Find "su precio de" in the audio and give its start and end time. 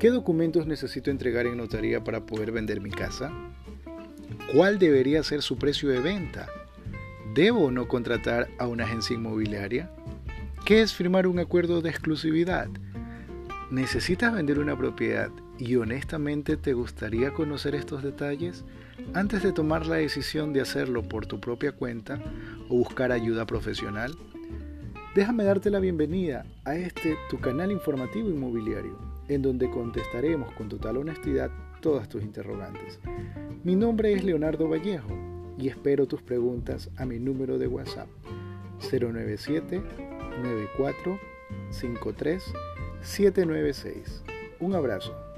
5.42-6.00